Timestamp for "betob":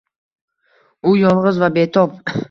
1.75-2.17